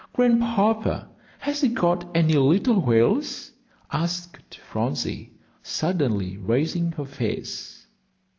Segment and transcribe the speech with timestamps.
[0.13, 3.51] "Grandpapa, has he got any little whales?"
[3.91, 5.31] asked Phronsie,
[5.61, 7.85] suddenly raising her face.